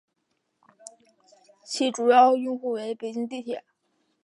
[1.63, 3.63] 其主要用户为北京地铁。